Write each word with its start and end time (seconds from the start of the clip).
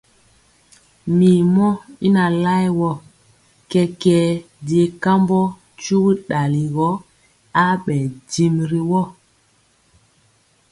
Mirmɔ 1.17 1.67
y 2.05 2.07
na 2.15 2.23
laɛ 2.43 2.65
wɔ, 2.79 2.91
kɛkɛɛ 3.71 4.25
je 4.67 4.81
kambɔ 5.03 5.39
tyugi 5.81 6.11
dali 6.29 6.63
gɔ 6.75 6.89
abɛɛ 7.65 7.97
dimi 8.29 8.63
ri 8.71 8.81
woo. 8.89 9.05